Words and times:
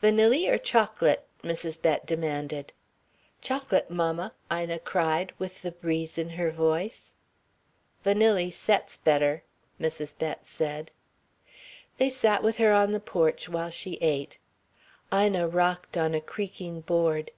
"Vanilly 0.00 0.48
or 0.48 0.58
chocolate?" 0.58 1.24
Mrs. 1.42 1.82
Bett 1.82 2.06
demanded. 2.06 2.72
"Chocolate, 3.40 3.90
mammal" 3.90 4.30
Ina 4.48 4.78
cried, 4.78 5.32
with 5.40 5.62
the 5.62 5.72
breeze 5.72 6.16
in 6.18 6.30
her 6.30 6.52
voice. 6.52 7.14
"Vanilly 8.04 8.52
sets 8.52 8.96
better," 8.96 9.42
Mrs. 9.80 10.16
Bett 10.16 10.46
said. 10.46 10.92
They 11.98 12.10
sat 12.10 12.44
with 12.44 12.58
her 12.58 12.72
on 12.72 12.92
the 12.92 13.00
porch 13.00 13.48
while 13.48 13.70
she 13.70 13.98
ate. 14.00 14.38
Ina 15.12 15.48
rocked 15.48 15.96
on 15.96 16.14
a 16.14 16.20
creaking 16.20 16.82
board. 16.82 17.32